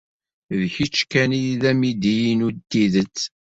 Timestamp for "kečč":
0.73-0.97